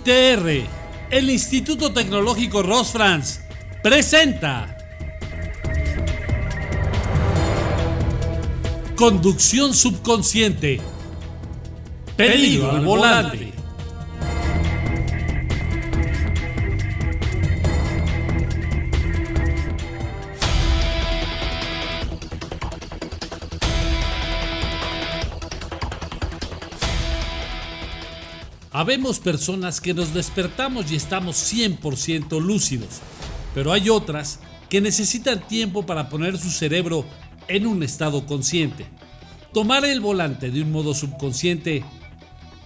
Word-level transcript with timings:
ITR, 0.00 0.66
el 1.10 1.28
Instituto 1.28 1.92
Tecnológico 1.92 2.62
Rosfrans, 2.62 3.42
presenta 3.82 4.78
Conducción 8.96 9.74
subconsciente. 9.74 10.80
Peligro 12.16 12.70
al 12.70 12.84
volante. 12.84 13.49
Habemos 28.72 29.18
personas 29.18 29.80
que 29.80 29.94
nos 29.94 30.14
despertamos 30.14 30.92
y 30.92 30.96
estamos 30.96 31.36
100% 31.52 32.40
lúcidos, 32.40 33.00
pero 33.52 33.72
hay 33.72 33.90
otras 33.90 34.38
que 34.68 34.80
necesitan 34.80 35.44
tiempo 35.48 35.84
para 35.84 36.08
poner 36.08 36.38
su 36.38 36.50
cerebro 36.50 37.04
en 37.48 37.66
un 37.66 37.82
estado 37.82 38.26
consciente. 38.26 38.86
Tomar 39.52 39.84
el 39.84 40.00
volante 40.00 40.52
de 40.52 40.62
un 40.62 40.70
modo 40.70 40.94
subconsciente 40.94 41.82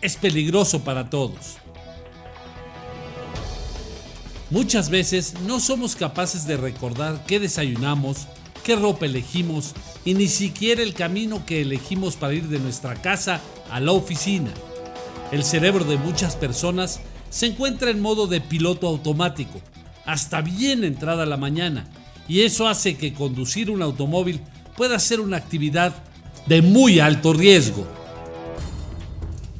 es 0.02 0.16
peligroso 0.16 0.84
para 0.84 1.08
todos. 1.08 1.56
Muchas 4.50 4.90
veces 4.90 5.32
no 5.46 5.58
somos 5.58 5.96
capaces 5.96 6.46
de 6.46 6.58
recordar 6.58 7.24
qué 7.26 7.40
desayunamos, 7.40 8.28
qué 8.62 8.76
ropa 8.76 9.06
elegimos 9.06 9.72
y 10.04 10.12
ni 10.12 10.28
siquiera 10.28 10.82
el 10.82 10.92
camino 10.92 11.46
que 11.46 11.62
elegimos 11.62 12.16
para 12.16 12.34
ir 12.34 12.48
de 12.48 12.58
nuestra 12.58 12.94
casa 13.00 13.40
a 13.70 13.80
la 13.80 13.92
oficina. 13.92 14.52
El 15.32 15.44
cerebro 15.44 15.84
de 15.84 15.96
muchas 15.96 16.36
personas 16.36 17.00
se 17.30 17.46
encuentra 17.46 17.90
en 17.90 18.00
modo 18.00 18.26
de 18.26 18.40
piloto 18.40 18.86
automático, 18.86 19.60
hasta 20.06 20.40
bien 20.40 20.84
entrada 20.84 21.26
la 21.26 21.36
mañana, 21.36 21.88
y 22.28 22.42
eso 22.42 22.68
hace 22.68 22.96
que 22.96 23.12
conducir 23.12 23.70
un 23.70 23.82
automóvil 23.82 24.40
pueda 24.76 24.98
ser 24.98 25.20
una 25.20 25.36
actividad 25.36 25.94
de 26.46 26.62
muy 26.62 27.00
alto 27.00 27.32
riesgo. 27.32 27.86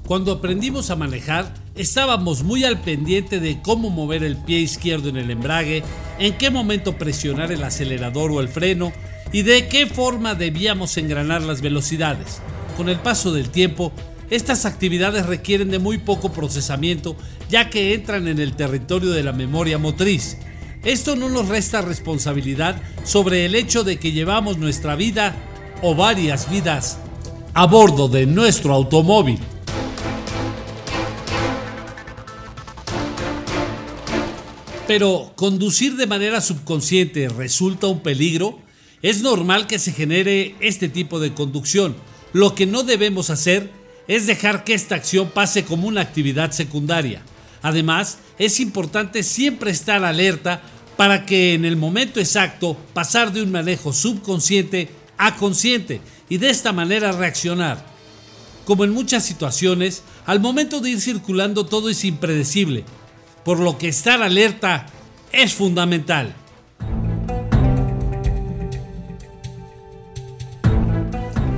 Cuando 0.07 0.33
aprendimos 0.33 0.91
a 0.91 0.97
manejar, 0.97 1.53
estábamos 1.75 2.43
muy 2.43 2.65
al 2.65 2.81
pendiente 2.81 3.41
de 3.41 3.61
cómo 3.63 3.91
mover 3.91 4.23
el 4.23 4.37
pie 4.37 4.61
izquierdo 4.61 5.09
en 5.09 5.17
el 5.17 5.31
embrague, 5.31 5.83
en 6.19 6.37
qué 6.37 6.51
momento 6.51 6.99
presionar 6.99 7.53
el 7.53 7.65
acelerador 7.65 8.31
o 8.31 8.41
el 8.41 8.49
freno 8.49 8.93
y 9.33 9.43
de 9.43 9.67
qué 9.69 9.87
forma 9.87 10.35
debíamos 10.35 10.97
engranar 10.99 11.43
las 11.43 11.63
velocidades. 11.63 12.41
Con 12.77 12.89
el 12.89 12.99
paso 12.99 13.33
del 13.33 13.51
tiempo, 13.51 13.93
estas 14.35 14.65
actividades 14.65 15.27
requieren 15.27 15.71
de 15.71 15.79
muy 15.79 15.99
poco 15.99 16.33
procesamiento 16.33 17.17
ya 17.49 17.71
que 17.71 17.95
entran 17.95 18.27
en 18.27 18.39
el 18.41 18.57
territorio 18.57 19.11
de 19.11 19.23
la 19.23 19.33
memoria 19.33 19.79
motriz. 19.79 20.39
Esto 20.83 21.15
no 21.15 21.29
nos 21.29 21.49
resta 21.49 21.83
responsabilidad 21.83 22.81
sobre 23.05 23.47
el 23.47 23.55
hecho 23.55 23.85
de 23.85 23.99
que 23.99 24.13
llevamos 24.13 24.59
nuestra 24.59 24.97
vida 24.97 25.37
o 25.83 25.95
varias 25.95 26.51
vidas 26.51 26.99
a 27.55 27.67
bordo 27.67 28.09
de 28.09 28.27
nuestro 28.27 28.75
automóvil. 28.75 29.39
Pero 34.87 35.33
conducir 35.37 35.97
de 35.97 36.07
manera 36.07 36.41
subconsciente 36.41 37.29
resulta 37.29 37.87
un 37.87 38.01
peligro. 38.01 38.59
Es 39.01 39.23
normal 39.23 39.67
que 39.67 39.79
se 39.79 39.93
genere 39.93 40.57
este 40.61 40.89
tipo 40.89 41.21
de 41.21 41.33
conducción. 41.33 41.95
Lo 42.33 42.55
que 42.55 42.67
no 42.67 42.83
debemos 42.83 43.31
hacer 43.31 43.84
es 44.09 44.27
dejar 44.27 44.65
que 44.65 44.75
esta 44.75 44.95
acción 44.95 45.31
pase 45.31 45.65
como 45.65 45.89
una 45.89 46.01
actividad 46.01 46.51
secundaria. 46.53 47.23
Además, 47.63 48.19
es 48.39 48.61
importante 48.61 49.23
siempre 49.23 49.71
estar 49.71 50.05
alerta 50.05 50.63
para 50.97 51.27
que 51.27 51.55
en 51.55 51.65
el 51.65 51.77
momento 51.77 52.21
exacto 52.21 52.77
pasar 52.93 53.33
de 53.33 53.43
un 53.43 53.51
manejo 53.51 53.93
subconsciente 53.93 54.91
a 55.17 55.37
consciente 55.37 56.01
y 56.29 56.39
de 56.39 56.51
esta 56.51 56.73
manera 56.73 57.13
reaccionar. 57.13 57.85
Como 58.65 58.85
en 58.85 58.93
muchas 58.93 59.25
situaciones, 59.25 60.03
al 60.27 60.41
momento 60.41 60.81
de 60.81 60.91
ir 60.91 61.01
circulando 61.01 61.67
todo 61.67 61.91
es 61.91 62.05
impredecible, 62.05 62.85
por 63.45 63.59
lo 63.61 63.77
que 63.79 63.89
estar 63.89 64.23
alerta 64.23 64.87
es 65.33 65.53
fundamental. 65.55 66.35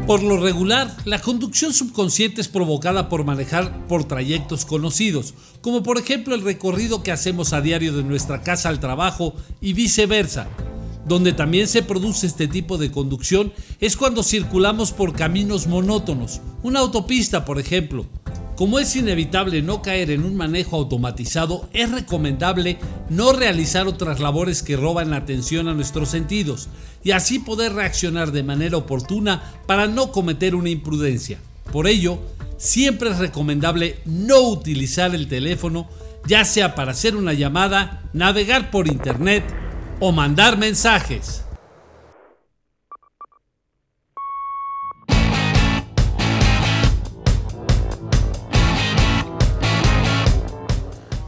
Por 0.07 0.23
lo 0.23 0.37
regular, 0.37 0.97
la 1.05 1.21
conducción 1.21 1.73
subconsciente 1.73 2.41
es 2.41 2.47
provocada 2.47 3.09
por 3.09 3.25
manejar 3.25 3.89
por 3.89 4.05
trayectos 4.05 4.65
conocidos, 4.65 5.35
como 5.63 5.83
por 5.83 5.99
ejemplo 5.99 6.37
el 6.37 6.43
recorrido 6.43 7.03
que 7.03 7.11
hacemos 7.11 7.53
a 7.53 7.61
diario 7.61 7.93
de 7.93 8.05
nuestra 8.05 8.41
casa 8.41 8.69
al 8.69 8.79
trabajo 8.79 9.35
y 9.61 9.73
viceversa. 9.73 10.47
Donde 11.09 11.33
también 11.33 11.67
se 11.67 11.83
produce 11.83 12.29
este 12.29 12.47
tipo 12.47 12.79
de 12.79 12.93
conducción 12.93 13.53
es 13.81 13.97
cuando 13.97 14.23
circulamos 14.23 14.93
por 14.93 15.13
caminos 15.13 15.67
monótonos, 15.67 16.41
una 16.63 16.79
autopista 16.79 17.45
por 17.45 17.59
ejemplo, 17.59 18.07
como 18.57 18.79
es 18.79 18.97
inevitable 18.97 19.61
no 19.61 19.83
caer 19.83 20.11
en 20.11 20.25
un 20.25 20.35
manejo 20.35 20.77
automatizado, 20.77 21.69
es 21.73 21.91
recomendable 21.91 22.79
no 23.11 23.33
realizar 23.33 23.87
otras 23.87 24.19
labores 24.19 24.63
que 24.63 24.77
roban 24.77 25.11
la 25.11 25.19
atención 25.19 25.69
a 25.69 25.75
nuestros 25.75 26.09
sentidos 26.09 26.69
y 27.05 27.11
así 27.11 27.39
poder 27.39 27.75
reaccionar 27.75 28.33
de 28.33 28.43
manera 28.43 28.79
oportuna 28.79 29.43
para 29.67 29.87
no 29.87 30.11
cometer 30.11 30.55
una 30.55 30.71
imprudencia. 30.71 31.39
Por 31.71 31.87
ello, 31.87 32.19
siempre 32.57 33.11
es 33.11 33.19
recomendable 33.19 33.99
no 34.07 34.41
utilizar 34.41 35.15
el 35.15 35.29
teléfono, 35.29 35.87
ya 36.27 36.45
sea 36.45 36.75
para 36.75 36.93
hacer 36.93 37.15
una 37.15 37.35
llamada, 37.35 38.09
navegar 38.15 38.71
por 38.71 38.89
internet 38.89 39.45
o 40.01 40.13
mandar 40.13 40.57
mensajes. 40.57 41.46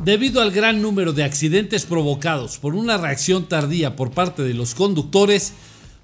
Debido 0.08 0.40
al 0.40 0.52
gran 0.52 0.80
número 0.80 1.12
de 1.12 1.22
accidentes 1.22 1.84
provocados 1.84 2.56
por 2.56 2.74
una 2.74 2.96
reacción 2.96 3.46
tardía 3.46 3.94
por 3.94 4.10
parte 4.10 4.42
de 4.42 4.54
los 4.54 4.74
conductores, 4.74 5.52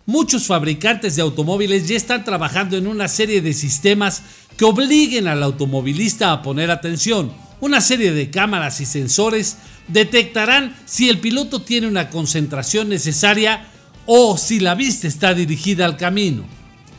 muchos 0.05 0.45
fabricantes 0.45 1.17
de 1.17 1.23
automóviles 1.23 1.89
ya 1.89 1.97
están 1.97 2.23
trabajando 2.23 2.77
en 2.77 2.87
una 2.87 3.09
serie 3.09 3.41
de 3.41 3.55
sistemas 3.55 4.23
que 4.59 4.67
obliguen 4.67 5.27
al 5.27 5.43
automovilista 5.43 6.33
a 6.33 6.43
poner 6.43 6.71
atención. 6.71 7.33
Una 7.63 7.81
serie 7.81 8.13
de 8.13 8.29
cámaras 8.29 8.79
y 8.83 8.85
sensores 8.85 9.57
detectarán 9.89 10.77
si 10.85 11.09
el 11.09 11.19
piloto 11.19 11.63
tiene 11.63 11.87
una 11.87 12.11
concentración 12.11 12.91
necesaria 12.91 13.69
o 14.05 14.37
si 14.37 14.61
la 14.61 14.75
vista 14.75 15.09
está 15.09 15.33
dirigida 15.33 15.87
al 15.87 15.97
camino. 15.97 16.45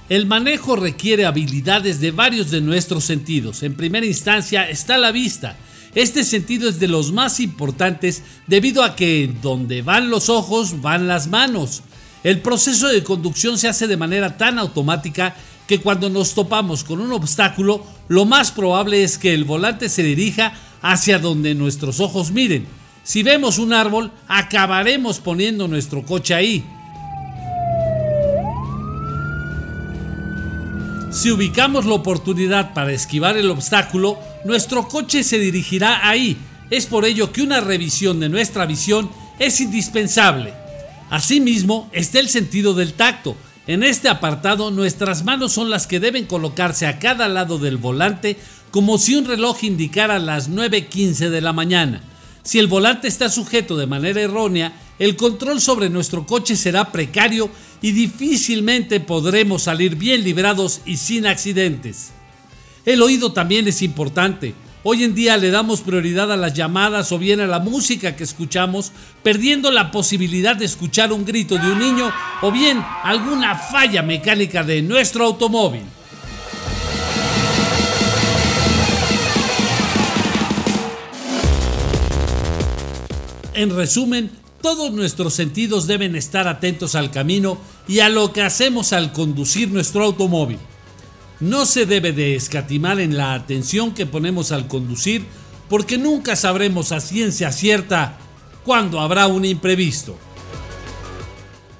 El 0.10 0.26
manejo 0.26 0.76
requiere 0.76 1.28
habilidades 1.28 2.00
de 2.00 2.10
varios 2.10 2.50
de 2.50 2.62
nuestros 2.62 3.04
sentidos. 3.04 3.62
En 3.62 3.76
primera 3.76 4.08
instancia 4.08 4.68
está 4.68 4.98
la 4.98 5.12
vista, 5.12 5.56
este 5.96 6.26
sentido 6.26 6.68
es 6.68 6.80
de 6.80 6.90
los 6.90 7.14
más 7.14 7.40
importantes 7.40 8.22
debido 8.48 8.84
a 8.84 8.98
que 8.98 9.34
donde 9.42 9.82
van 9.82 10.10
los 10.10 10.30
ojos 10.30 10.82
van 10.82 11.08
las 11.08 11.28
manos. 11.28 11.84
El 12.24 12.42
proceso 12.42 12.90
de 12.90 13.04
conducción 13.04 13.58
se 13.58 13.70
hace 13.70 13.88
de 13.88 13.96
manera 13.96 14.38
tan 14.38 14.60
automática 14.60 15.36
que 15.68 15.80
cuando 15.80 16.10
nos 16.10 16.34
topamos 16.34 16.84
con 16.84 17.00
un 17.00 17.14
obstáculo, 17.14 17.84
lo 18.10 18.26
más 18.26 18.52
probable 18.52 19.04
es 19.04 19.18
que 19.18 19.34
el 19.34 19.46
volante 19.46 19.88
se 19.88 20.04
dirija 20.04 20.54
hacia 20.82 21.18
donde 21.18 21.56
nuestros 21.56 22.02
ojos 22.02 22.32
miren. 22.32 22.68
Si 23.04 23.24
vemos 23.24 23.58
un 23.58 23.72
árbol, 23.72 24.12
acabaremos 24.28 25.20
poniendo 25.20 25.68
nuestro 25.68 26.04
coche 26.04 26.34
ahí. 26.34 26.66
Si 31.12 31.32
ubicamos 31.32 31.86
la 31.86 31.94
oportunidad 31.94 32.74
para 32.74 32.92
esquivar 32.92 33.38
el 33.38 33.50
obstáculo, 33.50 34.20
nuestro 34.46 34.88
coche 34.88 35.24
se 35.24 35.40
dirigirá 35.40 36.08
ahí. 36.08 36.38
Es 36.70 36.86
por 36.86 37.04
ello 37.04 37.32
que 37.32 37.42
una 37.42 37.60
revisión 37.60 38.20
de 38.20 38.30
nuestra 38.30 38.66
visión 38.66 39.10
es 39.40 39.60
indispensable. 39.60 40.54
Asimismo, 41.10 41.90
está 41.92 42.20
el 42.20 42.30
sentido 42.30 42.74
del 42.74 42.94
tacto. 42.94 43.36
En 43.68 43.84
este 43.84 44.08
apartado, 44.08 44.72
nuestras 44.72 45.26
manos 45.26 45.52
son 45.52 45.70
las 45.70 45.88
que 45.88 46.00
deben 46.00 46.26
colocarse 46.26 46.86
a 46.86 47.00
cada 47.00 47.28
lado 47.28 47.58
del 47.58 47.78
volante 47.78 48.38
como 48.72 48.98
si 48.98 49.16
un 49.16 49.26
reloj 49.26 49.64
indicara 49.64 50.20
las 50.20 50.52
9.15 50.52 51.30
de 51.30 51.42
la 51.42 51.54
mañana. 51.54 52.02
Si 52.44 52.60
el 52.60 52.68
volante 52.68 53.08
está 53.08 53.30
sujeto 53.30 53.76
de 53.78 53.88
manera 53.88 54.22
errónea, 54.22 54.74
el 55.00 55.16
control 55.16 55.60
sobre 55.60 55.90
nuestro 55.90 56.28
coche 56.28 56.56
será 56.56 56.92
precario 56.92 57.50
y 57.82 57.92
difícilmente 57.92 59.00
podremos 59.00 59.64
salir 59.64 59.96
bien 59.96 60.24
librados 60.24 60.82
y 60.86 60.98
sin 60.98 61.26
accidentes. 61.26 62.15
El 62.86 63.02
oído 63.02 63.34
también 63.34 63.68
es 63.68 63.82
importante. 63.82 64.54
Hoy 64.84 65.04
en 65.04 65.16
día 65.16 65.38
le 65.38 65.50
damos 65.50 65.82
prioridad 65.82 66.32
a 66.32 66.38
las 66.38 66.54
llamadas 66.54 67.12
o 67.12 67.18
bien 67.18 67.40
a 67.40 67.48
la 67.48 67.58
música 67.58 68.16
que 68.16 68.24
escuchamos, 68.24 68.92
perdiendo 69.24 69.72
la 69.72 69.90
posibilidad 69.90 70.56
de 70.56 70.66
escuchar 70.66 71.12
un 71.12 71.26
grito 71.26 71.58
de 71.58 71.72
un 71.72 71.80
niño 71.80 72.14
o 72.44 72.52
bien 72.52 72.80
alguna 73.02 73.56
falla 73.56 74.04
mecánica 74.04 74.64
de 74.64 74.84
nuestro 74.84 75.26
automóvil. 75.26 75.82
En 83.56 83.76
resumen, 83.76 84.30
todos 84.62 84.92
nuestros 84.92 85.34
sentidos 85.34 85.88
deben 85.88 86.16
estar 86.16 86.48
atentos 86.48 86.94
al 86.94 87.10
camino 87.10 87.58
y 87.88 88.02
a 88.02 88.10
lo 88.10 88.32
que 88.32 88.44
hacemos 88.44 88.94
al 88.94 89.12
conducir 89.12 89.72
nuestro 89.72 90.04
automóvil. 90.04 90.60
No 91.40 91.66
se 91.66 91.86
debe 91.86 92.14
de 92.14 92.36
escatimar 92.36 93.00
en 93.00 93.18
la 93.18 93.34
atención 93.34 93.94
que 93.94 94.06
ponemos 94.06 94.52
al 94.52 94.68
conducir 94.68 95.26
porque 95.70 95.98
nunca 95.98 96.36
sabremos 96.36 96.92
a 96.92 97.00
ciencia 97.00 97.52
cierta 97.52 98.18
cuándo 98.64 99.00
habrá 99.00 99.28
un 99.28 99.46
imprevisto. 99.46 100.18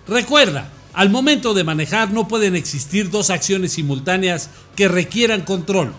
Recuerda, 0.08 0.70
al 0.94 1.10
momento 1.10 1.54
de 1.54 1.64
manejar 1.64 2.12
no 2.12 2.28
pueden 2.28 2.56
existir 2.56 3.10
dos 3.10 3.30
acciones 3.30 3.74
simultáneas 3.74 4.50
que 4.76 4.88
requieran 4.88 5.42
control. 5.42 5.94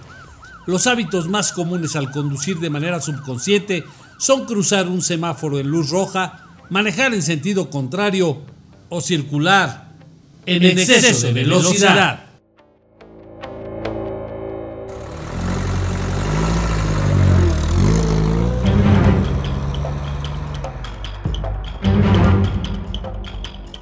Los 0.66 0.86
hábitos 0.86 1.28
más 1.28 1.52
comunes 1.52 1.96
al 1.96 2.10
conducir 2.10 2.58
de 2.58 2.70
manera 2.70 3.00
subconsciente 3.00 3.84
son 4.18 4.46
cruzar 4.46 4.88
un 4.88 5.02
semáforo 5.02 5.58
en 5.58 5.68
luz 5.68 5.90
roja, 5.90 6.46
manejar 6.70 7.14
en 7.14 7.22
sentido 7.22 7.70
contrario 7.70 8.42
o 8.88 9.00
circular 9.00 9.92
en, 10.46 10.64
exceso, 10.64 11.26
de 11.26 11.32
velocidad. 11.32 12.25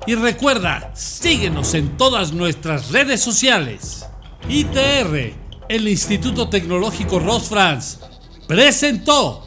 Y 0.07 0.15
recuerda, 0.15 0.91
síguenos 0.95 1.73
en 1.75 1.97
todas 1.97 2.33
nuestras 2.33 2.91
redes 2.91 3.23
sociales. 3.23 4.05
ITR, 4.49 5.33
el 5.69 5.89
Instituto 5.89 6.49
Tecnológico 6.51 7.19
Ross 7.19 7.49
France, 7.49 7.99
presentó 8.47 9.44